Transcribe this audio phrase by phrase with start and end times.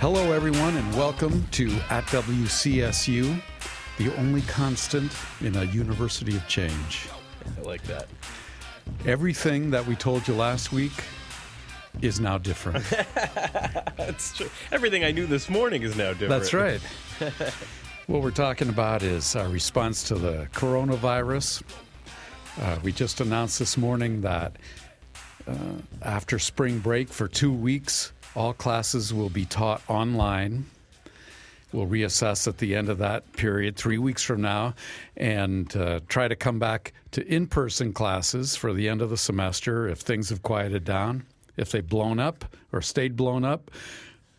[0.00, 3.42] Hello, everyone, and welcome to At WCSU,
[3.96, 7.08] the only constant in a university of change.
[7.44, 8.06] I like that.
[9.06, 10.92] Everything that we told you last week
[12.00, 12.84] is now different.
[13.96, 14.48] That's true.
[14.70, 16.30] Everything I knew this morning is now different.
[16.30, 16.80] That's right.
[18.06, 21.64] what we're talking about is our response to the coronavirus.
[22.60, 24.54] Uh, we just announced this morning that
[25.48, 25.54] uh,
[26.02, 30.66] after spring break for two weeks, all classes will be taught online.
[31.72, 34.74] We'll reassess at the end of that period, three weeks from now,
[35.16, 39.16] and uh, try to come back to in person classes for the end of the
[39.16, 41.24] semester if things have quieted down.
[41.56, 43.70] If they've blown up or stayed blown up,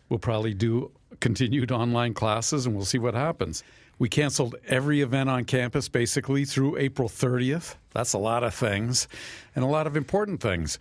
[0.08, 3.62] we'll probably do continued online classes and we'll see what happens.
[3.98, 7.76] We canceled every event on campus basically through April 30th.
[7.92, 9.06] That's a lot of things
[9.54, 10.78] and a lot of important things.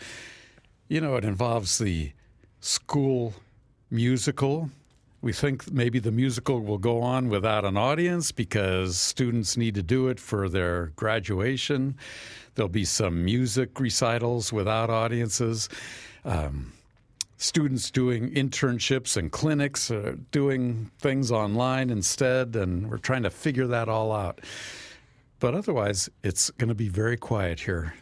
[0.88, 2.14] You know, it involves the
[2.62, 3.34] school
[3.92, 4.70] musical.
[5.22, 9.84] We think maybe the musical will go on without an audience because students need to
[9.84, 11.98] do it for their graduation.
[12.56, 15.68] There'll be some music recitals without audiences.
[16.24, 16.72] Um,
[17.38, 23.68] students doing internships and clinics, uh, doing things online instead, and we're trying to figure
[23.68, 24.40] that all out.
[25.40, 27.94] But otherwise, it's going to be very quiet here.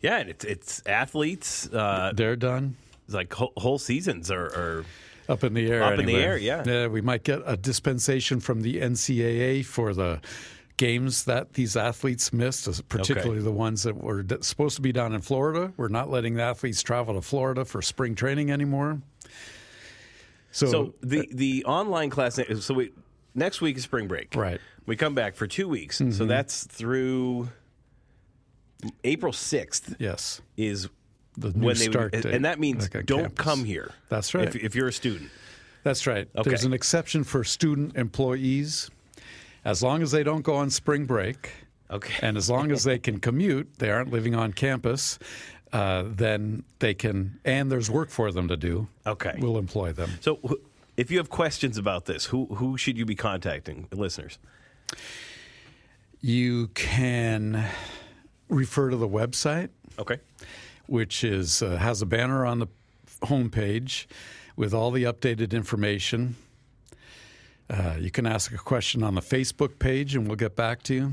[0.00, 1.68] Yeah, and it's it's athletes.
[1.72, 2.76] Uh, They're done.
[3.08, 4.84] Like whole, whole seasons are, are
[5.28, 5.82] Up in the air.
[5.82, 6.62] Up in the air, yeah.
[6.66, 10.20] Yeah, we might get a dispensation from the NCAA for the
[10.76, 15.20] games that these athletes missed, particularly the ones that were supposed to be down in
[15.20, 15.72] Florida.
[15.76, 19.00] We're not letting the athletes travel to Florida for spring training anymore.
[20.50, 22.38] So, so the the online class.
[22.60, 22.92] So we
[23.34, 24.34] next week is spring break.
[24.34, 24.60] Right.
[24.86, 26.00] We come back for two weeks.
[26.00, 26.12] Mm-hmm.
[26.12, 27.48] So that's through
[29.04, 30.88] April sixth yes, is
[31.36, 33.44] the new when they start and, date, and that means like don't campus.
[33.44, 33.92] come here.
[34.08, 34.48] That's right.
[34.48, 35.30] If, if you're a student.
[35.82, 36.28] That's right.
[36.36, 36.48] Okay.
[36.48, 38.90] There's an exception for student employees,
[39.64, 41.50] as long as they don't go on spring break.
[41.90, 42.14] Okay.
[42.22, 45.18] And as long as they can commute, they aren't living on campus,
[45.72, 48.88] uh, then they can, and there's work for them to do.
[49.06, 49.34] Okay.
[49.38, 50.10] We'll employ them.
[50.20, 50.38] So,
[50.96, 54.38] if you have questions about this, who who should you be contacting, listeners?
[56.20, 57.66] You can
[58.48, 60.18] refer to the website, Okay.
[60.92, 62.66] Which is uh, has a banner on the
[63.22, 64.04] homepage
[64.56, 66.36] with all the updated information.
[67.70, 70.94] Uh, you can ask a question on the Facebook page, and we'll get back to
[70.94, 71.12] you.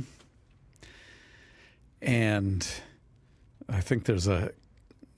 [2.01, 2.67] And
[3.69, 4.51] I think there's a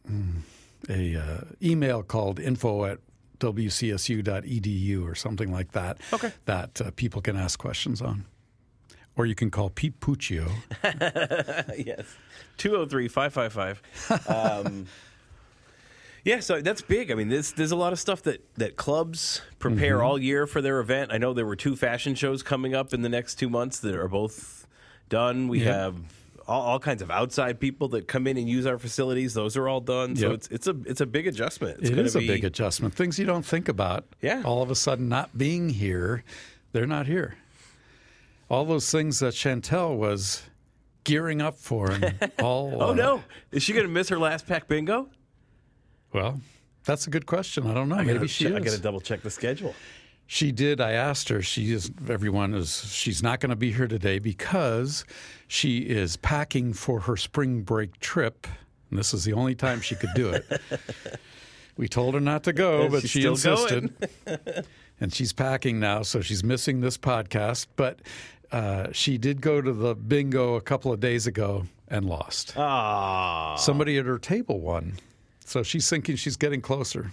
[0.07, 0.41] mm,
[0.87, 2.99] a uh, email called info at
[3.39, 5.97] wcsu.edu or something like that.
[6.13, 6.31] Okay.
[6.45, 8.25] That uh, people can ask questions on.
[9.15, 10.51] Or you can call Pete Puccio.
[11.83, 12.05] yes.
[12.57, 13.81] 203 555.
[14.65, 14.85] Um,
[16.23, 17.11] yeah, so that's big.
[17.11, 20.61] I mean, there's, there's a lot of stuff that, that clubs prepare all year for
[20.61, 21.11] their event.
[21.11, 23.95] I know there were two fashion shows coming up in the next two months that
[23.95, 24.67] are both
[25.09, 25.47] done.
[25.47, 25.73] We Yeah.
[25.83, 25.95] have
[26.47, 29.33] all, all kinds of outside people that come in and use our facilities.
[29.33, 30.15] Those are all done.
[30.15, 31.79] So it's it's a it's a big adjustment.
[31.79, 32.93] It's It gonna a big adjustment.
[32.93, 34.05] Things you don't think about.
[34.21, 34.41] Yeah.
[34.43, 36.23] All of a sudden, not being here,
[36.71, 37.35] they're not here.
[38.49, 40.43] All those things that Chantel was
[41.03, 42.81] gearing up for, and all.
[42.81, 43.23] Oh uh, no!
[43.51, 45.09] Is she going to miss her last pack bingo?
[46.13, 46.39] Well,
[46.83, 47.67] that's a good question.
[47.67, 47.97] I don't know.
[47.97, 48.55] Maybe gotta she che-.
[48.55, 49.75] I got to double check the schedule.
[50.27, 50.79] She did.
[50.79, 51.41] I asked her.
[51.41, 51.91] She is.
[52.09, 52.89] Everyone is.
[52.91, 55.03] She's not going to be here today because
[55.47, 58.47] she is packing for her spring break trip,
[58.89, 60.45] and this is the only time she could do it.
[61.77, 63.93] we told her not to go, but She's she insisted.
[65.01, 67.67] and she's packing now, so she's missing this podcast.
[67.75, 67.99] But
[68.51, 72.53] uh, she did go to the bingo a couple of days ago and lost.
[72.57, 74.93] Ah, Somebody at her table won,
[75.45, 77.11] so she's thinking she's getting closer.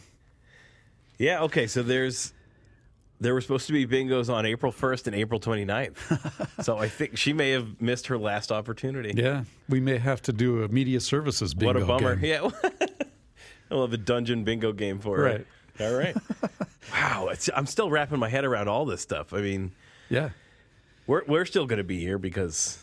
[1.19, 1.43] yeah.
[1.43, 2.33] Okay, so there's
[3.21, 6.63] there were supposed to be bingos on April 1st and April 29th.
[6.65, 9.13] so I think she may have missed her last opportunity.
[9.17, 11.75] Yeah, we may have to do a media services bingo.
[11.75, 12.15] what a bummer.
[12.17, 12.31] game.
[12.31, 12.51] Yeah.
[13.71, 15.23] I'll have a dungeon bingo game for her.
[15.25, 15.47] Right.
[15.81, 16.17] All right.
[16.93, 17.29] wow.
[17.31, 19.35] It's, I'm still wrapping my head around all this stuff.
[19.35, 19.73] I mean,
[20.09, 20.31] Yeah.
[21.09, 22.81] We're, we're still going to be here because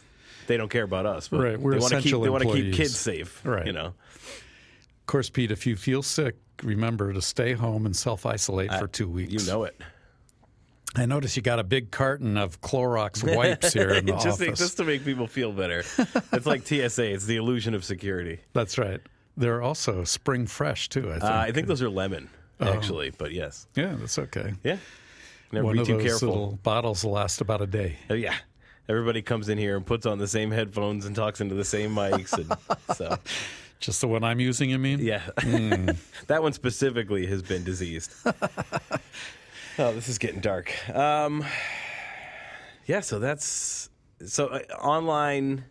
[0.48, 1.30] they don't care about us.
[1.30, 3.42] But Right, we're they wanna keep They want to keep kids safe.
[3.46, 3.66] Right.
[3.66, 3.94] You know.
[4.16, 8.88] Of course, Pete, if you feel sick, remember to stay home and self isolate for
[8.88, 9.32] two weeks.
[9.32, 9.80] You know it.
[10.98, 14.58] I notice you got a big carton of Clorox wipes here in the just, office.
[14.58, 15.84] just to make people feel better.
[16.32, 17.14] it's like TSA.
[17.14, 18.40] It's the illusion of security.
[18.54, 19.02] That's right.
[19.38, 21.10] They're also spring fresh too.
[21.10, 21.24] I think.
[21.24, 22.30] Uh, I think those are lemon,
[22.62, 23.10] actually.
[23.10, 23.68] But yes.
[23.76, 24.54] yeah, that's okay.
[24.64, 24.78] Yeah.
[25.56, 26.28] Never One be of too those careful.
[26.28, 27.98] little bottles will last about a day.
[28.10, 28.36] Oh, yeah.
[28.88, 31.96] Everybody comes in here and puts on the same headphones and talks into the same
[31.96, 32.34] mics.
[32.34, 32.52] And
[32.96, 33.18] so,
[33.80, 35.00] Just the one I'm using, you mean?
[35.00, 35.22] yeah.
[35.40, 35.90] Hmm.
[36.28, 38.14] that one specifically has been diseased.
[39.78, 40.74] Oh, this is getting dark.
[40.96, 41.44] Um,
[42.86, 43.90] yeah, so that's
[44.26, 45.66] so uh, online.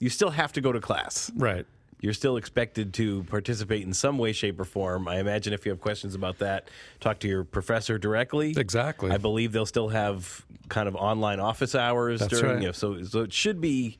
[0.00, 1.30] You still have to go to class.
[1.36, 1.64] Right.
[2.00, 5.08] You're still expected to participate in some way, shape, or form.
[5.08, 6.68] I imagine if you have questions about that,
[7.00, 8.54] talk to your professor directly.
[8.56, 9.10] Exactly.
[9.10, 12.46] I believe they'll still have kind of online office hours That's during.
[12.54, 12.60] right.
[12.60, 13.98] You know, so so it should be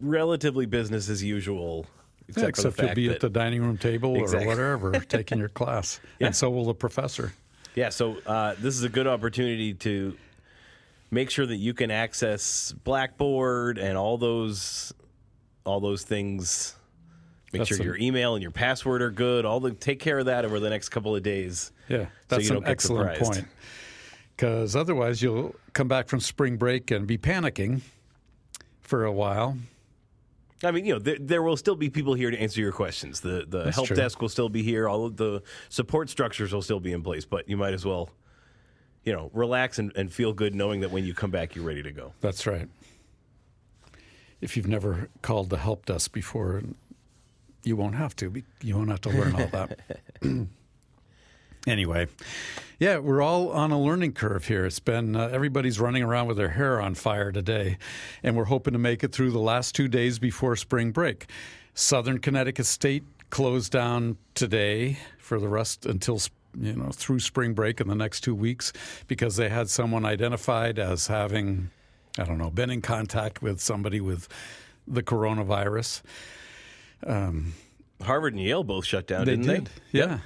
[0.00, 1.86] relatively business as usual.
[2.28, 4.46] Except, Yeah, except you'll be at the dining room table Exactly.
[4.46, 6.00] or whatever taking your class.
[6.18, 6.26] Yeah.
[6.26, 7.32] And so will the professor.
[7.74, 10.16] Yeah, so uh, this is a good opportunity to
[11.10, 14.92] make sure that you can access Blackboard and all those
[15.64, 16.74] all those things.
[17.52, 19.44] Make That's sure your email and your password are good.
[19.46, 21.72] All the take care of that over the next couple of days.
[21.88, 23.32] Yeah, So that's you an excellent surprised.
[23.40, 23.48] point.
[24.36, 27.80] Because otherwise, you'll come back from spring break and be panicking
[28.82, 29.56] for a while.
[30.62, 33.20] I mean, you know, there, there will still be people here to answer your questions.
[33.20, 33.96] The the That's help true.
[33.96, 34.88] desk will still be here.
[34.88, 37.24] All of the support structures will still be in place.
[37.24, 38.10] But you might as well,
[39.04, 41.82] you know, relax and, and feel good knowing that when you come back, you're ready
[41.82, 42.12] to go.
[42.20, 42.68] That's right.
[44.40, 46.62] If you've never called the help desk before,
[47.62, 48.42] you won't have to.
[48.62, 49.80] You won't have to learn all that.
[51.66, 52.06] anyway,
[52.78, 54.64] yeah, we're all on a learning curve here.
[54.64, 57.78] It's been uh, everybody's running around with their hair on fire today,
[58.22, 61.26] and we're hoping to make it through the last two days before spring break.
[61.74, 66.20] Southern Connecticut State closed down today for the rest until
[66.58, 68.72] you know through spring break in the next two weeks
[69.06, 71.70] because they had someone identified as having
[72.18, 74.28] I don't know been in contact with somebody with
[74.86, 76.02] the coronavirus.
[77.06, 80.18] Harvard and Yale both shut down, They didn't did, yeah.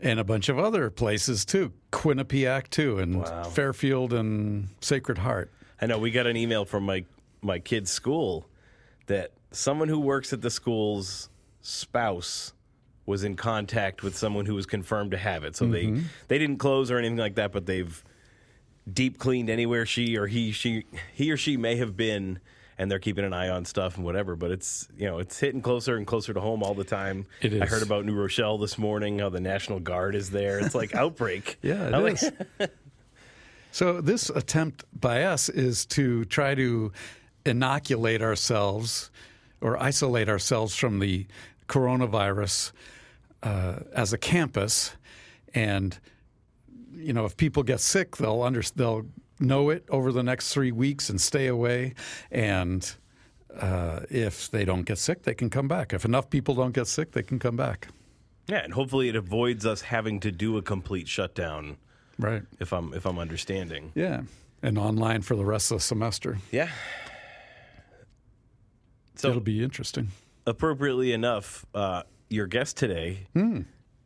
[0.00, 3.44] And a bunch of other places too, Quinnipiac too, and Wow.
[3.44, 5.52] Fairfield and Sacred Heart.
[5.80, 7.04] I know we got an email from my
[7.40, 8.48] my kid's school
[9.06, 11.28] that someone who works at the school's
[11.60, 12.52] spouse
[13.06, 15.56] was in contact with someone who was confirmed to have it.
[15.56, 15.94] So Mm-hmm.
[15.96, 18.02] they they didn't close or anything like that, but they've
[18.92, 20.84] deep cleaned anywhere she or he she
[21.14, 22.40] he or she may have been
[22.78, 25.62] and they're keeping an eye on stuff and whatever, but it's you know, it's hitting
[25.62, 27.26] closer and closer to home all the time.
[27.40, 30.58] It I heard about New Rochelle this morning, how the National Guard is there.
[30.58, 31.58] It's like outbreak.
[31.62, 32.32] Yeah, it I'm like, is.
[33.72, 36.92] so this attempt by us is to try to
[37.46, 39.10] inoculate ourselves
[39.60, 41.26] or isolate ourselves from the
[41.68, 42.72] coronavirus
[43.42, 44.96] uh, as a campus,
[45.54, 45.98] and
[46.94, 49.06] you know if people get sick, they'll under, they'll
[49.42, 51.94] know it over the next three weeks and stay away,
[52.30, 52.94] and
[53.58, 55.92] uh, if they don't get sick, they can come back.
[55.92, 57.88] If enough people don't get sick, they can come back.
[58.48, 61.76] Yeah, and hopefully it avoids us having to do a complete shutdown.
[62.18, 62.42] Right.
[62.60, 63.92] if I'm if I'm understanding.
[63.94, 64.22] Yeah.
[64.62, 66.38] And online for the rest of the semester.
[66.52, 66.68] Yeah.
[69.16, 70.08] So It'll be interesting.
[70.46, 73.26] appropriately enough, uh, your guest today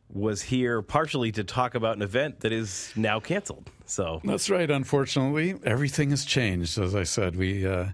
[0.09, 3.69] was here partially to talk about an event that is now canceled.
[3.85, 4.69] So That's right.
[4.69, 6.77] Unfortunately, everything has changed.
[6.79, 7.87] As I said, we, uh,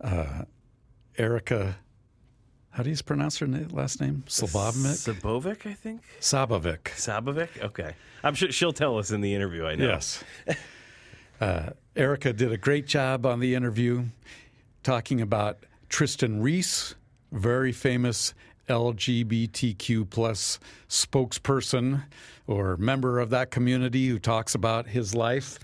[0.00, 0.44] uh,
[1.16, 1.76] Erica,
[2.70, 4.24] how do you pronounce her na- last name?
[4.26, 4.96] Slobovnik?
[5.20, 6.02] Sabovic, I think.
[6.20, 6.82] Sabovic.
[6.94, 7.48] Sabovic.
[7.62, 9.66] Okay, I'm sure she'll tell us in the interview.
[9.66, 9.88] I know.
[9.88, 10.22] Yes.
[11.40, 14.04] Uh, Erica did a great job on the interview
[14.82, 15.58] talking about
[15.90, 16.94] Trystan Reese,
[17.30, 18.32] very famous
[18.68, 20.58] LGBTQ plus
[20.88, 22.04] spokesperson
[22.46, 25.58] or member of that community who talks about his life.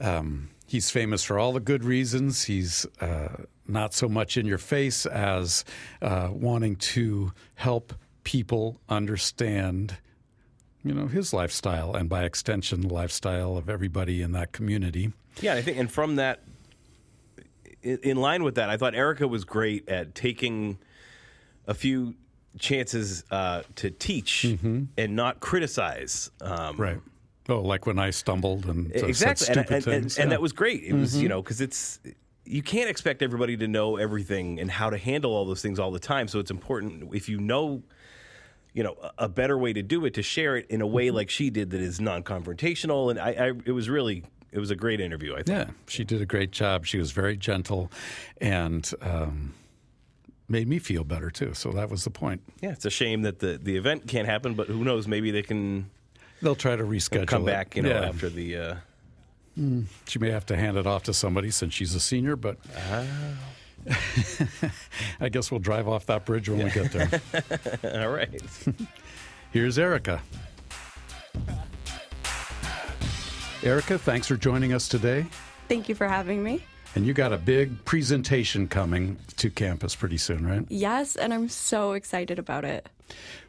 [0.00, 2.44] Um, he's famous for all the good reasons.
[2.44, 5.64] He's uh, not so much in your face as
[6.02, 7.94] uh, wanting to help
[8.24, 9.98] people understand
[10.82, 15.54] you know his lifestyle and by extension the lifestyle of everybody in that community Yeah,
[15.54, 16.40] I think, and from that,
[17.82, 20.78] in, in line with that, I thought Erica was great at taking
[21.66, 22.14] a few
[22.58, 26.30] chances uh, to teach and not criticize.
[26.40, 26.98] Um, right
[27.48, 30.30] oh like when i stumbled and uh, exactly, and, stupid and, and, things and Yeah.
[30.30, 30.82] that was great.
[30.82, 32.00] It was you know because it's
[32.44, 35.90] you can't expect everybody to know everything and how to handle all those things all
[35.92, 36.26] the time.
[36.28, 37.82] So it's important if you know.
[38.74, 41.10] You know, a- a better way to do it to share it in a way
[41.10, 44.76] like she did that is non-confrontational, and I, I it was really it was a
[44.76, 45.32] great interview.
[45.32, 45.48] I think.
[45.48, 47.90] yeah she did a great job she was very gentle
[48.38, 49.54] and um,
[50.48, 53.40] made me feel better too so that was the point Yeah, it's a shame that
[53.40, 55.06] the, the event can't happen, but who knows?
[55.08, 55.90] Maybe they can
[56.42, 57.46] they'll try to reschedule come it.
[57.46, 58.08] back, you know, Yeah.
[58.08, 58.56] after the.
[58.56, 58.74] Uh,
[60.06, 62.58] she may have to hand it off to somebody since she's a senior but
[62.90, 63.04] Ah.
[65.20, 67.20] i guess we'll drive off that bridge when we get there
[68.02, 68.42] all right.
[69.52, 70.20] Here's Erica.
[73.62, 75.24] Erica, thanks for joining us today.
[75.68, 76.62] Thank you for having me.
[76.96, 80.64] And you got a big presentation coming to campus pretty soon, right?
[80.70, 82.88] Yes, and I'm so excited about it.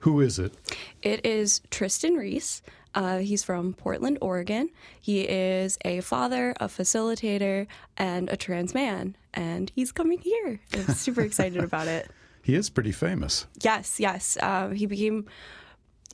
[0.01, 0.53] Who is it?
[1.01, 2.61] It is Trystan Reese.
[2.93, 4.69] Uh, he's from Portland, Oregon.
[4.99, 9.15] He is a father, a facilitator, and a trans man.
[9.33, 10.59] And he's coming here.
[10.73, 12.11] I'm super excited about it.
[12.43, 13.45] He is pretty famous.
[13.61, 14.37] Yes, yes.
[14.41, 15.25] Uh, he became.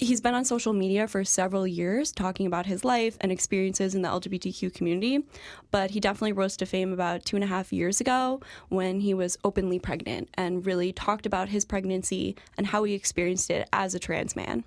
[0.04, 4.02] He's been on social media for several years talking about his life and experiences in
[4.02, 5.24] the LGBTQ community,
[5.72, 9.14] but he definitely rose to fame about two and a half years ago when he
[9.14, 13.96] was openly pregnant and really talked about his pregnancy and how he experienced it as
[13.96, 14.66] a trans man.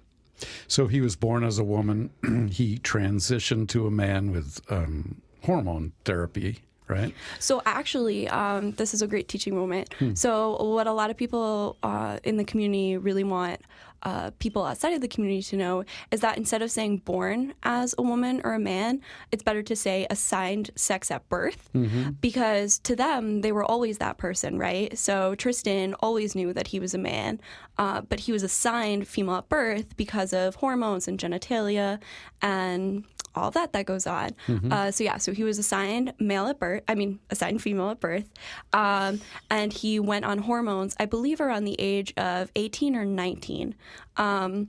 [0.68, 2.10] So he was born as a woman.
[2.50, 7.14] he transitioned to a man with um, hormone therapy, right?
[7.38, 9.92] So actually, um, this is a great teaching moment.
[9.98, 10.14] Hmm.
[10.14, 13.60] So what a lot of people uh, in the community really want
[14.02, 17.94] uh, people outside of the community to know is that instead of saying born as
[17.98, 19.00] a woman or a man,
[19.32, 22.10] it's better to say assigned sex at birth Mm-hmm.
[22.20, 24.96] because to them they were always that person, right?
[24.96, 27.40] So Trystan always knew that he was a man,
[27.78, 31.98] uh, but he was assigned female at birth because of hormones and genitalia
[32.40, 33.04] and
[33.36, 34.30] all that that goes on.
[34.72, 36.82] Uh, so yeah, so he was assigned male at birth.
[36.88, 38.28] I mean, assigned female at birth,
[38.72, 40.96] um, and he went on hormones.
[40.98, 43.74] I believe around the age of eighteen or nineteen,
[44.16, 44.68] um,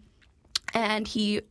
[0.74, 1.42] and he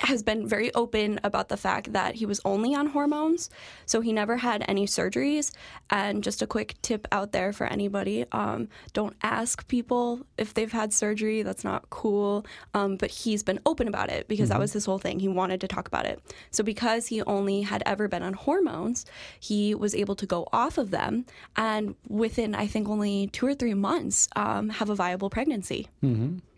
[0.00, 3.50] has been very open about the fact that he was only on hormones,
[3.86, 5.52] so he never had any surgeries.
[5.90, 10.72] And just a quick tip out there for anybody um, don't ask people if they've
[10.72, 12.44] had surgery, that's not cool.
[12.74, 15.18] Um, but he's been open about it because that was his whole thing.
[15.20, 16.20] He wanted to talk about it.
[16.50, 19.06] So, because he only had ever been on hormones,
[19.40, 21.24] he was able to go off of them
[21.56, 25.88] and within, I think, only two or three months, um, have a viable pregnancy.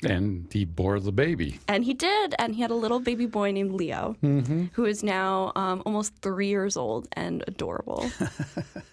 [0.04, 1.58] And he bore the baby.
[1.66, 2.34] And he did.
[2.38, 6.48] And he had a little baby boy named Leo, who is now um, almost three
[6.48, 8.10] years old and adorable.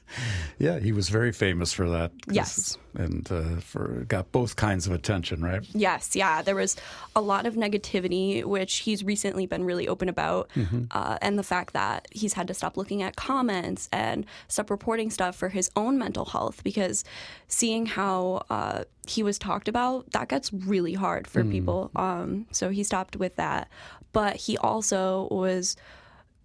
[0.57, 2.11] Yeah, he was very famous for that.
[2.29, 2.77] Yes.
[2.93, 5.61] And uh, for got both kinds of attention, right?
[5.73, 6.41] yes, yeah.
[6.41, 6.77] There was
[7.15, 10.49] a lot of negativity, which he's recently been really open about.
[10.91, 15.09] Uh, and the fact that he's had to stop looking at comments and stop reporting
[15.09, 17.03] stuff for his own mental health because
[17.47, 21.91] seeing how uh, he was talked about, that gets really hard for people.
[21.95, 23.69] Um, so he stopped with that.
[24.11, 25.75] But he also was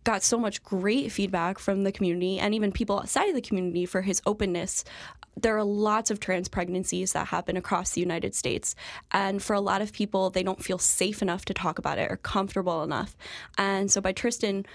[0.05, 3.87] got so much great feedback from the community and even people outside of the community
[3.87, 4.85] for his openness.
[5.41, 8.75] There are lots of trans pregnancies that happen across the United States.
[9.13, 12.11] And for a lot of people, they don't feel safe enough to talk about it
[12.11, 13.17] or comfortable enough.
[13.57, 14.67] And so by Trystan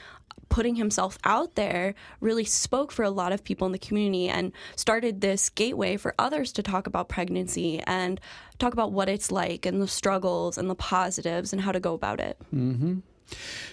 [0.50, 4.52] putting himself out there really spoke for a lot of people in the community and
[4.76, 8.22] started this gateway for others to talk about pregnancy and
[8.60, 11.94] talk about what it's like and the struggles and the positives and how to go
[11.94, 12.38] about it.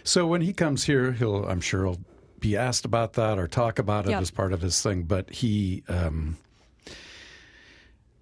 [0.02, 2.00] So when he comes here, he'll I'm sure he'll
[2.40, 4.22] be asked about that or talk about it Yep.
[4.22, 5.02] as part of his thing.
[5.04, 6.36] But he um,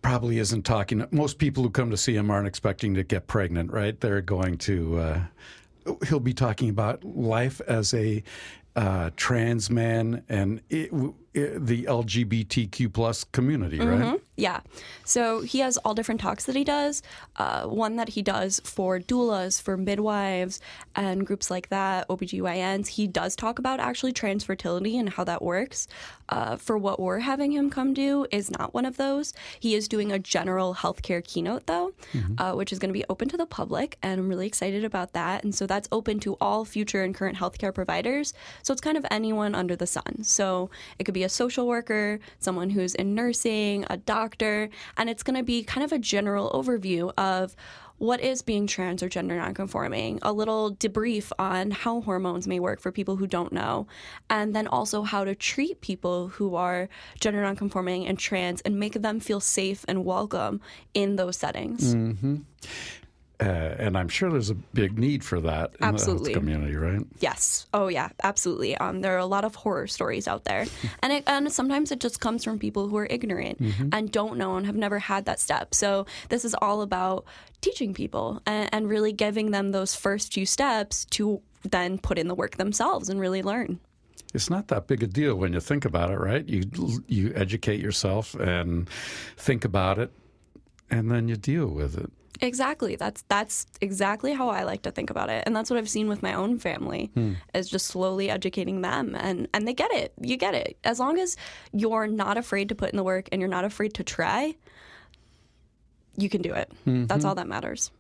[0.03, 1.07] probably isn't talking.
[1.11, 3.99] Most people who come to see him aren't expecting to get pregnant, right?
[3.99, 4.99] They're going to.
[4.99, 5.21] Uh,
[6.07, 8.23] he'll be talking about life as a
[8.81, 10.91] uh, trans man and it,
[11.35, 14.19] it, the LGBTQ plus community, right?
[14.37, 14.61] Yeah.
[15.05, 17.03] So he has all different talks that he does.
[17.37, 20.61] Uh, one that he does for doulas, for midwives,
[20.97, 22.89] and groups like that, OBGYNs.
[22.89, 25.87] He does talk about actually trans fertility and how that works.
[26.31, 29.35] Uh, for what we're having him come do is not one of those.
[29.59, 31.93] He is doing a general healthcare keynote, though,
[32.39, 33.99] uh, which is going to be open to the public.
[34.03, 35.43] And I'm really excited about that.
[35.43, 38.33] And so that's open to all future and current healthcare providers.
[38.63, 40.23] So it's kind of anyone under the sun.
[40.23, 45.23] So it could be a social worker, someone who's in nursing, a doctor, and it's
[45.23, 47.57] going to be kind of a general overview of
[47.99, 52.81] what is being trans or gender nonconforming, a little debrief on how hormones may work
[52.81, 53.87] for people who don't know,
[54.31, 56.89] and then also how to treat people who are
[57.21, 60.63] gender nonconforming and trans and make them feel safe and welcome
[60.95, 61.95] in those settings.
[61.95, 62.37] Mm-hmm.
[63.41, 66.35] Uh, and I'm sure there's a big need for that in Absolutely.
[66.35, 67.01] the community, right?
[67.21, 67.67] Yes.
[67.73, 68.11] Oh, yeah.
[68.23, 68.77] Absolutely.
[68.77, 70.67] Um, there are a lot of horror stories out there,
[71.03, 73.61] and it, and sometimes it just comes from people who are ignorant
[73.93, 75.75] and don't know and have never had that step.
[75.75, 77.25] So this is all about
[77.61, 82.29] teaching people and, and really giving them those first few steps to then put in
[82.29, 83.81] the work themselves and really learn.
[84.33, 86.47] It's not that big a deal when you think about it, right?
[86.49, 86.65] You
[87.09, 88.89] you educate yourself and
[89.37, 90.13] think about it,
[90.89, 92.13] and then you deal with it.
[92.41, 92.97] Exactly.
[92.97, 96.09] That's that's exactly how I like to think about it, and that's what I've seen
[96.09, 97.35] with my own family hmm.
[97.55, 100.13] is just slowly educating them, and and they get it.
[100.21, 101.37] You get it as long as
[101.73, 104.55] you're not afraid to put in the work and you're not afraid to try.
[106.17, 106.71] You can do it.
[106.87, 107.07] Mm-hmm.
[107.07, 107.91] That's all that matters.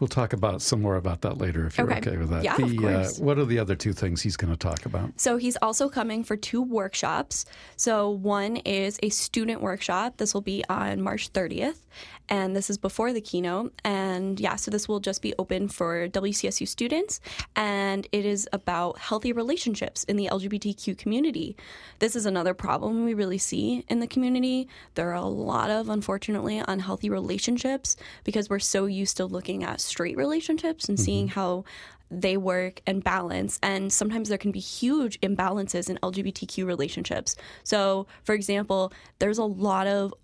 [0.00, 2.16] We'll talk about some more about that later if you're okay, Okay.
[2.16, 2.42] with that.
[2.42, 3.20] Yeah, the, of course.
[3.20, 5.12] Uh, what are the other two things he's going to talk about?
[5.20, 7.44] So he's also coming for two workshops.
[7.76, 10.16] So one is a student workshop.
[10.16, 11.78] This will be on March 30th,
[12.28, 13.72] and this is before the keynote.
[13.84, 17.20] And yeah, so this will just be open for WCSU students,
[17.54, 21.56] and it is about healthy relationships in the LGBTQ community.
[22.00, 24.68] This is another problem we really see in the community.
[24.96, 29.80] There are a lot of, unfortunately, unhealthy relationships because we're so used to looking at
[29.84, 31.64] straight relationships and seeing how
[32.10, 33.58] they work and balance.
[33.62, 37.36] And sometimes there can be huge imbalances in LGBTQ relationships.
[37.64, 40.14] So, for example, there's a lot of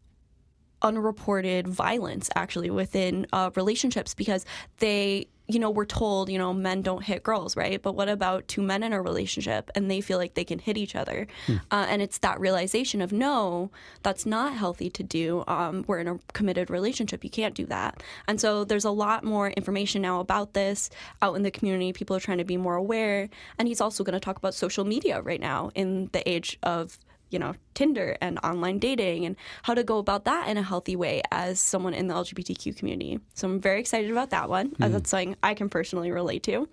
[0.83, 4.47] unreported violence actually within uh, relationships because
[4.79, 7.81] they you know we're told you know men don't hit girls right?
[7.83, 10.77] But what about two men in a relationship and they feel like they can hit
[10.77, 11.27] each other?
[11.71, 13.71] Uh, and it's that realization of no
[14.03, 17.25] that's not healthy to do um, we're in a committed relationship.
[17.25, 18.03] You can't do that.
[18.29, 20.91] And so there's a lot more information now about this
[21.23, 21.93] out in the community.
[21.93, 23.29] People are trying to be more aware.
[23.59, 26.99] And he's also going to talk about social media right now in the age of
[27.31, 30.97] you know, Tinder and online dating and how to go about that in a healthy
[30.97, 33.21] way as someone in the LGBTQ community.
[33.35, 36.69] So I'm very excited about that one, as that's something I can personally relate to.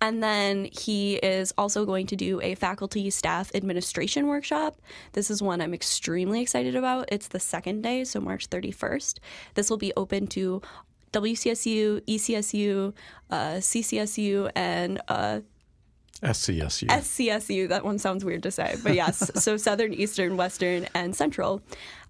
[0.00, 4.80] And then he is also going to do a faculty staff administration workshop.
[5.12, 7.08] This is one I'm extremely excited about.
[7.10, 9.18] It's the second day, so March 31st.
[9.54, 10.62] This will be open to
[11.12, 12.92] WCSU, ECSU,
[13.30, 15.40] uh, CCSU, and uh,
[16.20, 16.88] SCSU.
[16.88, 17.68] SCSU.
[17.68, 19.30] That one sounds weird to say, but yes.
[19.42, 21.62] so Southern, Eastern, Western, and Central.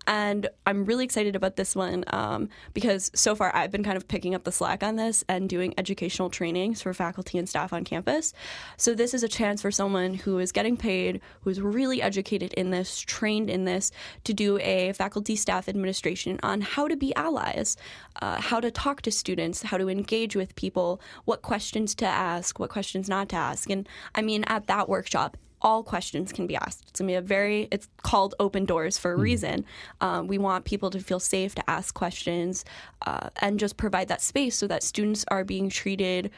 [0.06, 4.06] And I'm really excited about this one um, because so far I've been kind of
[4.06, 7.84] picking up the slack on this and doing educational trainings for faculty and staff on
[7.84, 8.32] campus.
[8.76, 12.52] So this is a chance for someone who is getting paid, who is really educated
[12.54, 13.90] in this, trained in this,
[14.24, 17.76] to do a faculty staff administration on how to be allies,
[18.22, 22.58] uh, how to talk to students, how to engage with people, what questions to ask,
[22.58, 23.70] what questions not to ask.
[23.70, 25.36] And I mean, at that workshop,
[25.66, 26.84] all questions can be asked.
[26.88, 27.66] It's a very.
[27.72, 29.64] It's called open doors for a reason.
[30.00, 32.64] Um, we want people to feel safe to ask questions
[33.04, 36.30] uh, and just provide that space so that students are being treated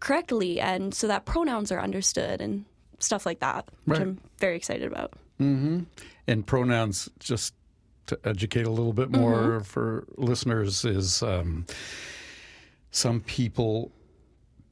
[0.00, 2.64] correctly and so that pronouns are understood and
[2.98, 4.08] stuff like that, which Right.
[4.08, 5.12] I'm very excited about.
[5.38, 5.86] and
[6.46, 7.54] pronouns, just
[8.06, 11.66] to educate a little bit more for listeners, is um,
[12.90, 13.92] some people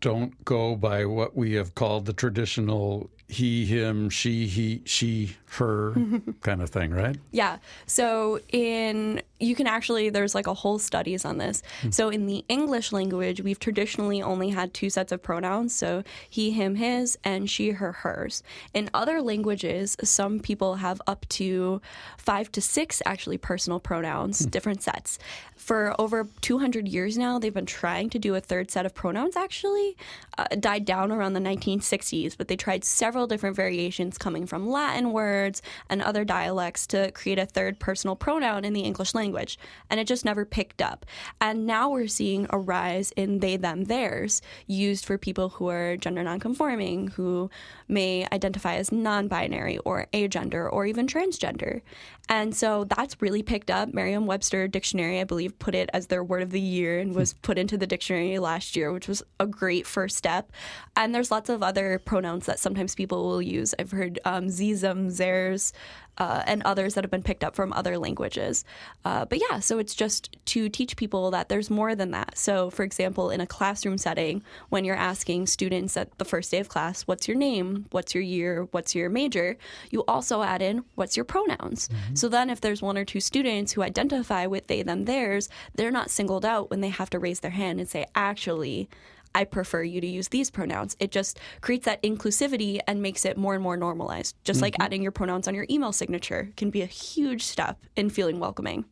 [0.00, 5.94] don't go by what we have called the traditional he, him, she, he, she, her
[6.40, 7.16] kind of thing, right?
[7.30, 7.58] Yeah.
[7.86, 11.62] So in you can actually there's like a whole studies on this.
[11.82, 11.90] Hmm.
[11.90, 16.50] So in the English language, we've traditionally only had two sets of pronouns, so he,
[16.50, 18.42] him, his and she, her, hers.
[18.72, 21.80] In other languages, some people have up to
[22.18, 24.50] 5 to 6 actually personal pronouns, hmm.
[24.50, 25.18] different sets.
[25.64, 29.34] For over 200 years now, they've been trying to do a third set of pronouns
[29.34, 29.96] actually.
[30.36, 35.10] Uh, died down around the 1960s, but they tried several different variations coming from Latin
[35.10, 39.58] words and other dialects to create a third personal pronoun in the English language.
[39.88, 41.06] And it just never picked up.
[41.40, 45.96] And now we're seeing a rise in they, them, theirs used for people who are
[45.96, 47.48] gender nonconforming, who
[47.88, 51.80] may identify as non binary or agender or even transgender.
[52.28, 53.92] And so that's really picked up.
[53.92, 57.34] Merriam Webster Dictionary, I believe, put it as their word of the year and was
[57.34, 60.52] put into the dictionary last year, which was a great first step.
[60.96, 63.74] And there's lots of other pronouns that sometimes people will use.
[63.78, 65.72] I've heard um, ze, them, theirs,
[66.18, 68.64] uh, and others that have been picked up from other languages.
[69.04, 72.36] Uh, but yeah, so it's just to teach people that there's more than that.
[72.38, 76.58] So, for example, in a classroom setting, when you're asking students at the first day
[76.58, 77.86] of class, what's your name?
[77.90, 78.68] What's your year?
[78.70, 79.56] What's your major?
[79.90, 81.88] You also add in, what's your pronouns?
[82.14, 85.90] So then, if there's one or two students who identify with they, them, theirs, they're
[85.90, 88.88] not singled out when they have to raise their hand and say, actually,
[89.34, 90.96] I prefer you to use these pronouns.
[91.00, 94.36] It just creates that inclusivity and makes it more and more normalized.
[94.44, 98.10] Just like adding your pronouns on your email signature can be a huge step in
[98.10, 98.84] feeling welcoming.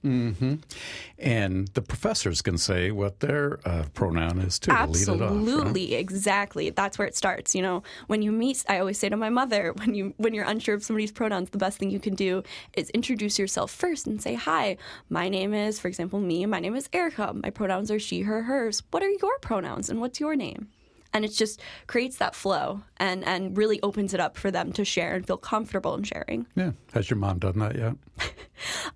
[1.19, 4.73] And the professors can say what their uh, pronoun is too.
[4.73, 5.37] to lead it off, right?
[5.39, 6.71] Absolutely, exactly.
[6.71, 7.55] That's where it starts.
[7.55, 10.45] You know, when you meet, I always say to my mother, when you when you're
[10.45, 12.43] unsure of somebody's pronouns, the best thing you can do
[12.75, 14.77] is introduce yourself first and say, "Hi,
[15.09, 16.45] my name is, for example, me.
[16.47, 17.33] My name is Erica.
[17.35, 18.83] My pronouns are she, her, hers.
[18.91, 20.69] What are your pronouns, and what's your name?"
[21.13, 24.85] and it just creates that flow and and really opens it up for them to
[24.85, 26.47] share and feel comfortable in sharing.
[26.55, 26.73] Yeah.
[26.95, 27.95] Has your mom done that yet?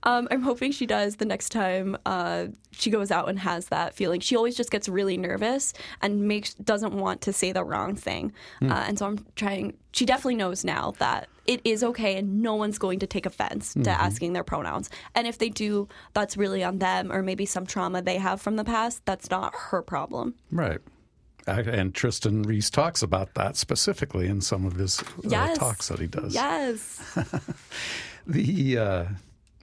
[0.05, 3.95] Um, I'm hoping she does the next time uh, she goes out and has that
[3.95, 4.21] feeling.
[4.21, 8.33] She always just gets really nervous and makes doesn't want to say the wrong thing,
[8.63, 9.77] uh, and so I'm trying.
[9.91, 13.75] She definitely knows now that it is okay and no one's going to take offense
[13.75, 14.91] to asking their pronouns.
[15.15, 18.57] And if they do, that's really on them or maybe some trauma they have from
[18.57, 19.05] the past.
[19.05, 20.35] That's not her problem.
[20.53, 20.81] Right.
[21.47, 25.57] And Trystan Reese talks about that specifically in some of his uh, Yes.
[25.59, 26.35] talks that he does.
[26.35, 27.01] Yes.
[28.27, 29.05] The uh,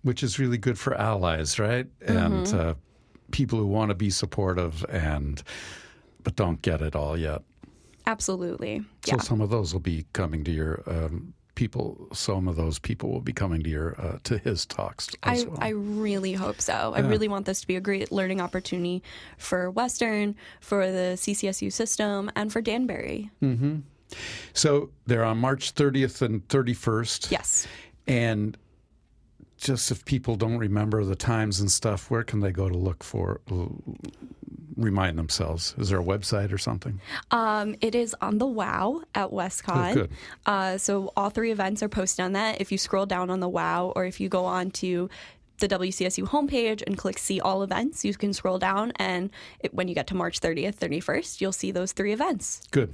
[0.03, 1.87] which is really good for allies, right?
[2.05, 2.69] And Mm-hmm.
[2.69, 2.73] uh,
[3.31, 5.43] people who want to be supportive and
[6.23, 7.41] but don't get it all yet.
[8.07, 8.79] Absolutely.
[9.05, 9.21] So Yeah.
[9.21, 12.07] some of those will be coming to your um, people.
[12.13, 15.47] Some of those people will be coming to your uh, to his talks as I,
[15.47, 15.57] well.
[15.61, 16.93] I really hope so.
[16.95, 19.03] I really want this to be a great learning opportunity
[19.37, 23.29] for Western, for the CSCU system, and for Danbury.
[24.53, 27.31] so they're on March 30th and 31st.
[27.31, 27.67] Yes.
[28.07, 28.57] And
[29.57, 33.03] just if people don't remember the times and stuff, where can they go to look
[33.03, 33.41] for,
[34.77, 35.75] remind themselves?
[35.77, 36.99] Is there a website or something?
[37.31, 39.91] Um, it is on the WOW at WestConn.
[39.91, 40.11] Oh, good.
[40.45, 42.61] Uh, so all three events are posted on that.
[42.61, 45.09] If you scroll down on the WOW, or if you go on to
[45.59, 49.87] the WCSU homepage and click see all events, you can scroll down, and it, when
[49.87, 52.61] you get to March 30th, 31st, you'll see those three events.
[52.71, 52.93] Good.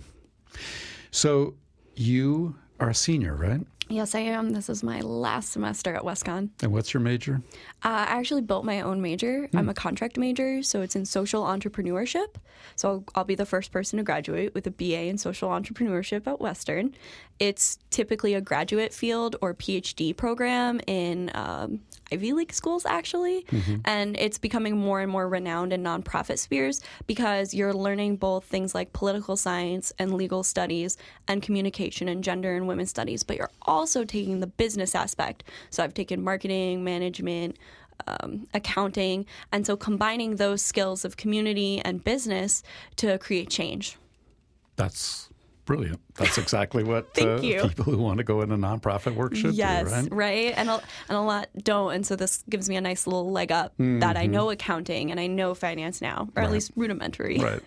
[1.12, 1.56] So
[1.96, 3.62] you are a senior, right?
[3.92, 4.52] Yes, I am.
[4.52, 6.50] This is my last semester at WestConn.
[6.62, 7.42] And what's your major?
[7.84, 9.50] Uh, I actually built my own major.
[9.56, 12.36] I'm a contract major, so it's in social entrepreneurship.
[12.76, 16.28] So I'll, I'll be the first person to graduate with a BA in social entrepreneurship
[16.28, 16.94] at Western.
[17.40, 21.80] It's typically a graduate field or PhD program in um,
[22.12, 23.46] Ivy League schools, actually.
[23.86, 28.76] And it's becoming more and more renowned in nonprofit spheres because you're learning both things
[28.76, 33.52] like political science and legal studies and communication and gender and women's studies, but you're
[33.62, 35.44] also taking the business aspect.
[35.70, 37.58] So I've taken marketing, management,
[38.08, 42.64] um, accounting, and so combining those skills of community and business
[42.96, 43.98] to create change.
[44.76, 45.29] That's
[45.70, 46.02] brilliant.
[46.16, 47.62] That's exactly what Thank uh, you.
[47.62, 50.52] people who want to go into nonprofit work should yes, do, right?
[50.58, 53.52] And a, and a lot don't, and so this gives me a nice little leg
[53.52, 57.38] up that I know accounting and I know finance now, or at least rudimentary.
[57.38, 57.62] Right.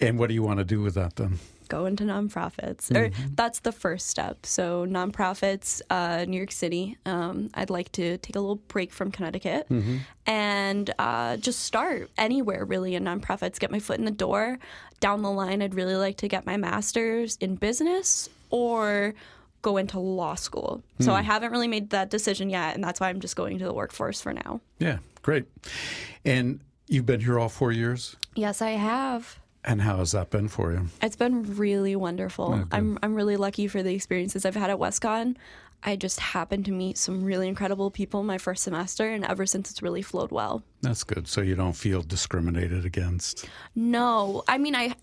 [0.00, 1.38] And what do you want to do with that then?
[1.68, 4.44] Go into nonprofits, or that's the first step.
[4.46, 6.96] So nonprofits, uh, New York City.
[7.06, 9.66] Um, I'd like to take a little break from Connecticut
[10.26, 13.58] and uh, just start anywhere really in nonprofits.
[13.58, 14.58] Get my foot in the door.
[15.00, 19.14] Down the line, I'd really like to get my master's in business or
[19.62, 20.82] go into law school.
[21.00, 23.64] So I haven't really made that decision yet, and that's why I'm just going to
[23.64, 24.60] the workforce for now.
[24.78, 25.44] Yeah, great.
[26.24, 28.16] And you've been here all four years?
[28.34, 29.38] Yes, I have.
[29.64, 30.88] And how has that been for you?
[31.00, 32.64] It's been really wonderful.
[32.70, 35.36] I'm I'm really lucky for the experiences I've had at WestConn.
[35.82, 39.70] I just happened to meet some really incredible people my first semester, and ever since
[39.70, 40.62] it's really flowed well.
[40.80, 41.28] That's good.
[41.28, 43.46] So you don't feel discriminated against.
[43.74, 44.94] No, I mean I.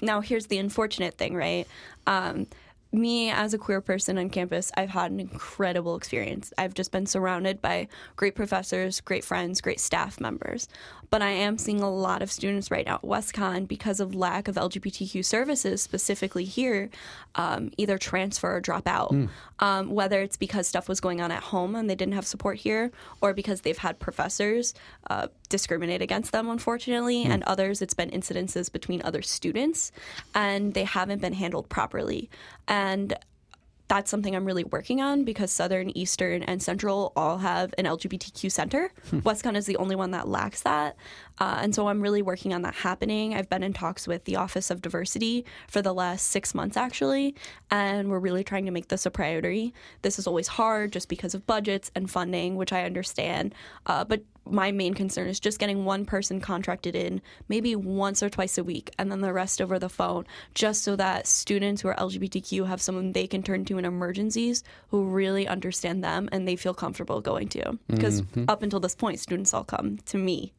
[0.00, 1.66] Now here's the unfortunate thing, right?
[2.06, 2.46] Um,
[2.92, 6.52] me as a queer person on campus, I've had an incredible experience.
[6.58, 10.68] I've just been surrounded by great professors, great friends, great staff members.
[11.10, 14.48] But I am seeing a lot of students right now at WestConn because of lack
[14.48, 16.90] of LGBTQ services, specifically here,
[17.34, 19.14] um, either transfer or drop out.
[19.58, 22.58] Um, whether it's because stuff was going on at home and they didn't have support
[22.58, 22.90] here,
[23.20, 24.74] or because they've had professors
[25.08, 29.92] uh, discriminate against them, unfortunately, and others it's been incidences between other students,
[30.34, 32.28] and they haven't been handled properly.
[32.68, 33.14] And
[33.88, 38.50] that's something I'm really working on because Southern, Eastern, and Central all have an LGBTQ
[38.50, 38.92] center.
[39.12, 40.96] WestConn is the only one that lacks that.
[41.38, 43.34] Uh, and so I'm really working on that happening.
[43.34, 47.34] I've been in talks with the Office of Diversity for the last six months, actually,
[47.70, 49.72] and we're really trying to make this a priority.
[50.02, 53.54] This is always hard just because of budgets and funding, which I understand.
[53.86, 58.30] Uh, but my main concern is just getting one person contracted in maybe once or
[58.30, 61.88] twice a week and then the rest over the phone just so that students who
[61.88, 66.46] are lgbtq have someone they can turn to in emergencies who really understand them and
[66.46, 70.52] they feel comfortable going to because up until this point students all come to me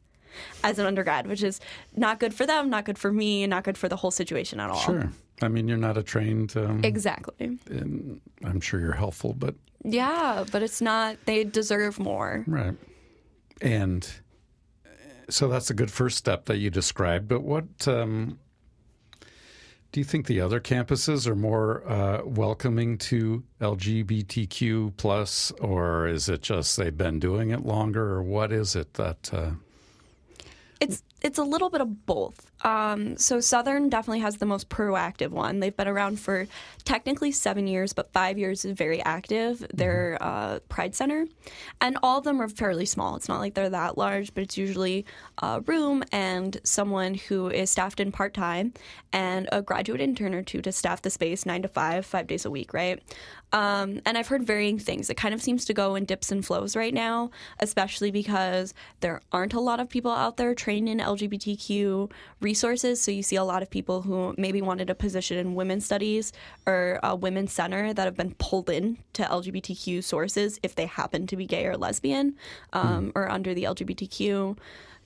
[0.62, 1.60] as an undergrad which is
[1.96, 4.60] not good for them not good for me and not good for the whole situation
[4.60, 5.10] at all Sure.
[5.40, 6.56] I mean, you're not a trained.
[6.56, 12.44] Um, exactly and I'm sure you're helpful, but yeah but it's not they deserve more
[12.48, 12.74] right.
[13.60, 14.08] And
[15.28, 17.28] so that's a good first step that you described.
[17.28, 18.38] But what um,
[19.92, 26.28] do you think the other campuses are more uh, welcoming to LGBTQ plus, or is
[26.28, 29.32] it just they've been doing it longer, or what is it that?
[29.32, 29.50] Uh,
[30.80, 32.50] it's it's a little bit of both.
[32.64, 35.60] Um, so Southern definitely has the most proactive one.
[35.60, 36.46] They've been around for
[36.84, 39.64] technically seven years, but five years is very active.
[39.72, 41.26] Their uh, Pride Center,
[41.80, 43.16] and all of them are fairly small.
[43.16, 45.04] It's not like they're that large, but it's usually
[45.40, 48.72] a room and someone who is staffed in part time,
[49.12, 52.44] and a graduate intern or two to staff the space nine to five, five days
[52.44, 53.02] a week, right?
[53.52, 55.08] Um, and I've heard varying things.
[55.08, 59.22] It kind of seems to go in dips and flows right now, especially because there
[59.32, 63.00] aren't a lot of people out there trained in LGBTQ resources.
[63.00, 66.32] So you see a lot of people who maybe wanted a position in women's studies
[66.66, 71.26] or a women's center that have been pulled in to LGBTQ sources if they happen
[71.26, 72.36] to be gay or lesbian
[72.72, 74.58] um, or under the LGBTQ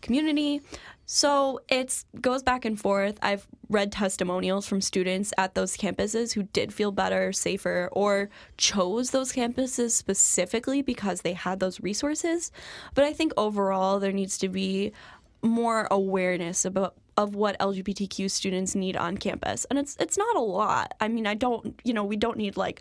[0.02, 0.60] community.
[1.06, 3.18] So it goes back and forth.
[3.22, 9.10] I've read testimonials from students at those campuses who did feel better, safer, or chose
[9.10, 12.52] those campuses specifically because they had those resources.
[12.94, 14.92] But I think overall there needs to be
[15.42, 19.66] more awareness about of what LGBTQ students need on campus.
[19.66, 20.94] And it's it's not a lot.
[21.00, 22.80] I mean, I don't, you know, we don't need like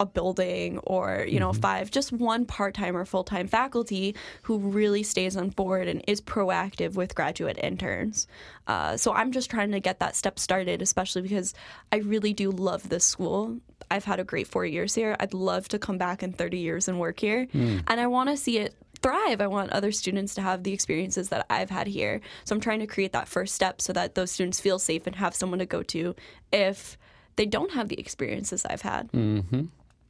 [0.00, 1.60] a building or you know Mm-hmm.
[1.60, 6.94] five just one part-time or full-time faculty who really stays on board and is proactive
[6.94, 8.26] with graduate interns
[8.68, 11.52] uh, so i'm just trying to get that step started especially because
[11.92, 13.58] i really do love this school
[13.90, 16.88] i've had a great four years here i'd love to come back in 30 years
[16.88, 17.80] and work here Hmm.
[17.86, 19.40] and i want to see it thrive.
[19.40, 22.20] I want other students to have the experiences that I've had here.
[22.44, 25.16] So I'm trying to create that first step so that those students feel safe and
[25.16, 26.14] have someone to go to
[26.52, 26.96] if
[27.36, 29.10] they don't have the experiences I've had.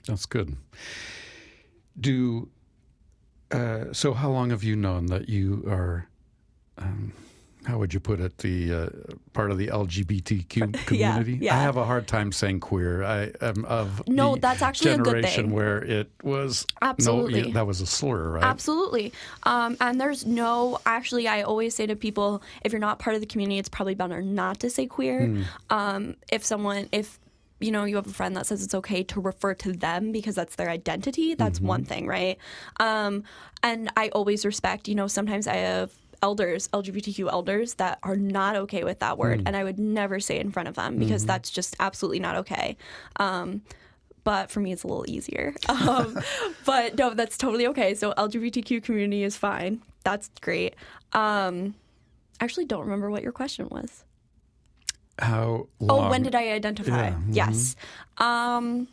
[0.06, 0.56] That's good.
[1.98, 2.48] Do
[3.50, 4.14] uh, so?
[4.14, 6.08] How long have you known that you are?
[6.78, 7.12] Um,
[7.66, 8.38] how would you put it?
[8.38, 8.88] The uh,
[9.32, 11.38] part of the LGBTQ community.
[11.40, 11.56] yeah.
[11.56, 13.04] I have a hard time saying queer.
[13.04, 15.54] I am of No, the that's actually a good generation thing.
[15.54, 17.42] where it was Absolutely.
[17.42, 18.44] No, that was a slur, right?
[18.44, 19.12] Absolutely.
[19.44, 23.20] Um, and there's no, actually, I always say to people if you're not part of
[23.20, 25.44] the community, it's probably better not to say queer.
[25.70, 27.18] Um, if someone, if
[27.60, 30.34] you know, you have a friend that says it's okay to refer to them because
[30.34, 32.36] that's their identity, that's one thing, right?
[32.80, 33.22] Um,
[33.62, 38.56] and I always respect, you know, sometimes I have elders, LGBTQ elders, that are not
[38.56, 39.42] okay with that word.
[39.46, 42.36] And I would never say it in front of them because that's just absolutely not
[42.36, 42.76] okay.
[43.16, 43.62] Um,
[44.24, 45.54] but for me, it's a little easier.
[45.68, 46.18] Um,
[46.64, 47.94] but no, that's totally okay.
[47.94, 49.82] So LGBTQ community is fine.
[50.04, 50.74] That's great.
[51.12, 51.74] Um,
[52.40, 54.04] actually, don't remember what your question was.
[55.18, 56.06] How long?
[56.06, 57.08] Oh, when did I identify?
[57.08, 57.34] Yeah, mhm.
[57.34, 57.76] Yes.
[58.18, 58.88] Um,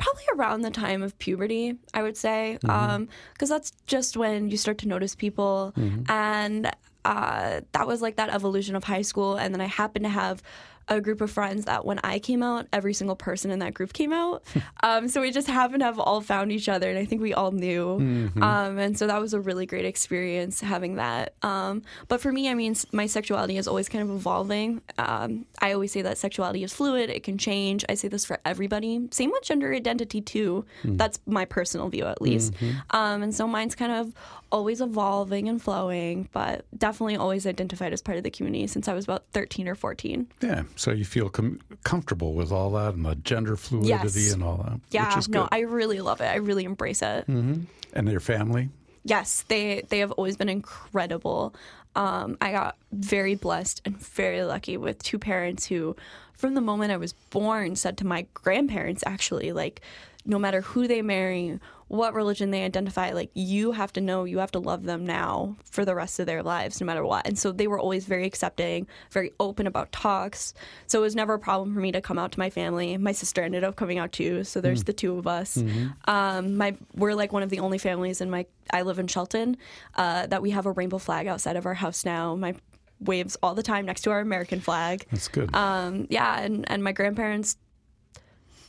[0.00, 3.04] probably around the time of puberty, I would say, Mm-hmm.
[3.34, 5.72] because that's just when you start to notice people,
[6.08, 6.70] and
[7.04, 9.36] uh, that was like that evolution of high school.
[9.36, 10.42] And then I happened to have
[10.90, 13.92] a group of friends that when I came out, every single person in that group
[13.92, 14.42] came out.
[14.82, 17.32] um, so we just happened to have all found each other, and I think we
[17.32, 17.98] all knew.
[18.00, 18.42] Mm-hmm.
[18.42, 21.34] Um, and so that was a really great experience having that.
[21.42, 24.82] Um, but for me, I mean, my sexuality is always kind of evolving.
[24.98, 27.84] Um, I always say that sexuality is fluid; it can change.
[27.88, 29.08] I say this for everybody.
[29.12, 30.64] Same with gender identity too.
[30.96, 32.54] That's my personal view, at least.
[32.90, 34.12] Um, and so mine's kind of
[34.52, 38.94] always evolving and flowing, but definitely always identified as part of the community since I
[38.94, 40.26] was about thirteen or fourteen.
[40.40, 40.62] Yeah.
[40.76, 44.32] So you feel com- comfortable with all that and the gender fluidity Yes.
[44.32, 44.80] and all that.
[44.90, 45.48] Yeah, Which is no.
[45.52, 46.26] I really love it.
[46.26, 47.26] I really embrace it.
[47.28, 47.66] and
[48.08, 48.68] your family.
[49.04, 51.54] yes, they they have always been incredible.
[51.96, 55.96] Um, I got very blessed and very lucky with two parents who,
[56.34, 59.80] from the moment I was born, said to my grandparents actually like,
[60.24, 61.58] no matter who they marry,
[61.90, 65.56] what religion they identify, like you have to know, you have to love them now
[65.68, 67.26] for the rest of their lives, no matter what.
[67.26, 70.54] And so they were always very accepting, very open about talks.
[70.86, 72.96] So it was never a problem for me to come out to my family.
[72.96, 74.44] My sister ended up coming out too.
[74.44, 75.56] So there's the two of us.
[76.04, 78.46] Um, my we're like one of the only families in my.
[78.72, 79.56] I live in Shelton
[79.96, 82.36] uh, that we have a rainbow flag outside of our house now.
[82.36, 82.54] My
[83.00, 85.06] waves all the time next to our American flag.
[85.10, 85.52] That's good.
[85.56, 87.56] Um, yeah, and, and my grandparents,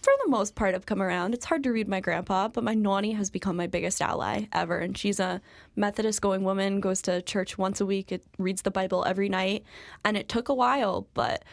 [0.02, 1.34] for the most part, have come around.
[1.34, 4.80] It's hard to read my grandpa, but my nanny has become my biggest ally ever.
[4.80, 5.42] And she's a
[5.76, 9.64] Methodist going woman, goes to church once a week, it reads the Bible every night.
[10.04, 11.44] And it took a while, but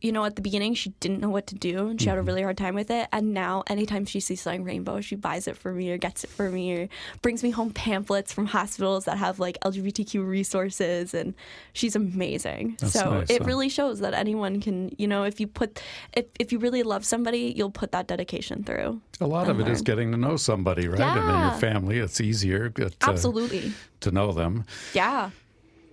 [0.00, 2.20] you know, at the beginning, she didn't know what to do and she had a
[2.20, 2.28] mm-hmm.
[2.28, 3.08] really hard time with it.
[3.12, 6.30] And now, anytime she sees something rainbow, she buys it for me or gets it
[6.30, 6.88] for me or
[7.20, 11.12] brings me home pamphlets from hospitals that have like LGBTQ resources.
[11.12, 11.34] And
[11.74, 12.76] she's amazing.
[12.80, 13.48] That's so nice, it huh?
[13.48, 15.82] really shows that anyone can, you know, if you put,
[16.14, 19.00] if, if you really love somebody, you'll put that dedication through.
[19.20, 20.98] a lot of it is getting to know somebody, right?
[20.98, 21.18] Yeah.
[21.18, 23.72] And then your family, it's easier Absolutely.
[24.00, 24.64] to know them.
[24.94, 25.30] Yeah.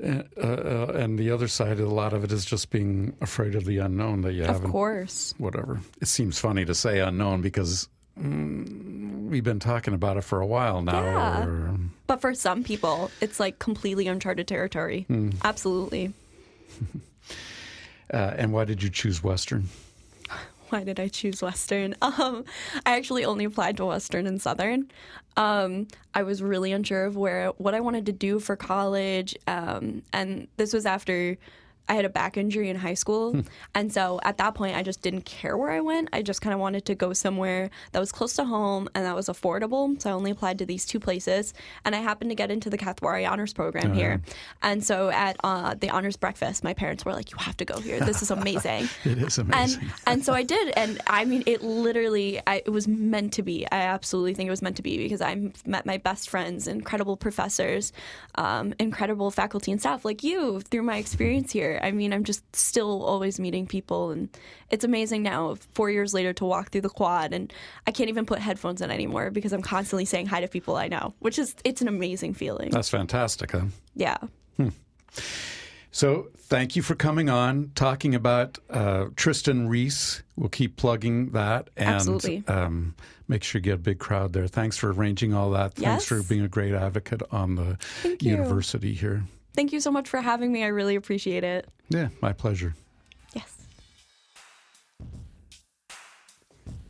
[0.03, 3.65] Uh, uh, and the other side, a lot of it is just being afraid of
[3.65, 4.71] the unknown that you Of haven't.
[4.71, 5.33] course.
[5.39, 5.79] Whatever.
[6.01, 10.45] It seems funny to say unknown because mm, we've been talking about it for a
[10.45, 11.01] while now.
[11.03, 11.45] Yeah.
[11.45, 15.05] or- But for some people, it's like completely uncharted territory.
[15.07, 15.31] Hmm.
[15.43, 16.13] Absolutely.
[18.13, 19.67] Uh, and why did you choose Western?
[20.69, 21.93] why did I choose Western?
[22.01, 22.45] Um,
[22.85, 24.89] I actually only applied to Western and Southern.
[25.37, 30.01] Um, I was really unsure of where what I wanted to do for college, um,
[30.11, 31.37] and this was after
[31.89, 33.33] I had a back injury in high school.
[33.33, 33.41] Hmm.
[33.75, 36.09] and so at that point, I just didn't care where I went.
[36.13, 39.15] I just kind of wanted to go somewhere that was close to home and that
[39.15, 39.99] was affordable.
[40.01, 41.53] So I only applied to these two places.
[41.85, 44.21] And I happened to get into the Kathwari Honors Program here.
[44.61, 47.79] And so at uh, the Honors Breakfast, my parents were like, You have to go
[47.79, 47.99] here.
[47.99, 48.89] This is amazing.
[49.05, 49.89] It is and amazing.
[50.05, 53.65] and so I did, and I mean, it literally, I, it was meant to be.
[53.71, 57.15] I absolutely think it was meant to be because I met my best friends, incredible
[57.15, 57.93] professors,
[58.35, 61.76] um, incredible faculty and staff like you through my experience here.
[61.81, 64.29] I mean, I'm just still always meeting people, and
[64.69, 67.51] it's amazing now, four years later, to walk through the quad, and
[67.85, 70.87] I can't even put headphones in anymore because I'm constantly saying hi to people I
[70.87, 72.69] know, which is it's an amazing feeling.
[72.69, 73.65] That's fantastic, huh?
[73.95, 74.17] yeah.
[75.91, 80.21] So thank you for coming on, talking about uh, Trystan Reese.
[80.35, 82.93] We'll keep plugging that and Um,
[83.27, 84.47] make sure you get a big crowd there.
[84.47, 85.73] Thanks for arranging all that.
[85.73, 88.31] Thanks for being a great advocate on the Thank you.
[88.31, 89.23] university here.
[89.57, 90.63] Thank you so much for having me.
[90.63, 91.67] I really appreciate it.
[91.89, 92.75] Yeah, my pleasure.
[93.33, 93.57] Yes.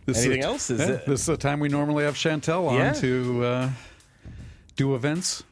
[0.06, 0.69] This Anything is, else?
[0.69, 2.91] Is yeah, it- this is the time we normally have Chantel on Yeah.
[2.93, 3.69] to uh,
[4.75, 5.43] do events.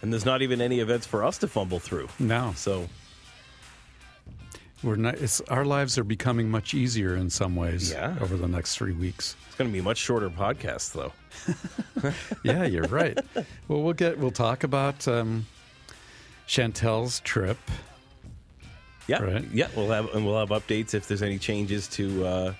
[0.00, 2.08] And there's not even any events for us to fumble through.
[2.20, 2.88] No, So
[4.84, 5.16] we're not.
[5.16, 7.90] It's our lives are becoming much easier in some ways.
[7.90, 8.14] Yeah.
[8.20, 9.34] over the next three weeks.
[9.48, 12.12] it's going to be a much shorter podcast, though.
[12.44, 13.18] yeah, you're right.
[13.66, 15.46] well, we'll get we'll talk about um,
[16.48, 17.58] Chantel's trip.
[19.06, 19.44] Yeah, Right.
[19.52, 19.68] yeah.
[19.76, 22.54] We'll have and we'll have updates if there's any changes to uh,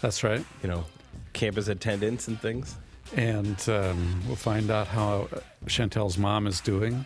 [0.00, 0.84] That's right, you know
[1.32, 2.76] campus attendance and things.
[3.16, 5.28] and um, we'll find out how
[5.66, 7.04] Chantel's mom is doing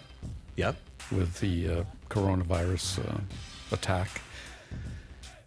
[0.56, 0.76] Yep.
[1.10, 3.20] with the uh, coronavirus uh,
[3.72, 4.20] attack.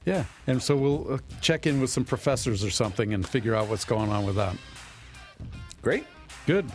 [0.06, 3.67] Yeah, and so we'll uh, check in with some professors or something and figure out
[3.69, 4.56] what's going on with that.
[5.82, 6.06] Great.
[6.45, 6.69] Good.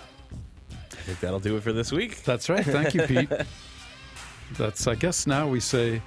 [0.73, 2.25] I think that'll do it for this week.
[2.25, 2.65] That's right.
[2.65, 3.31] Thank you, Pete.
[4.57, 6.03] That's, I guess, now we say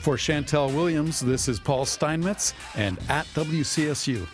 [0.00, 4.26] for Chantel Williams, this is Paul Steinmetz and at WCSU.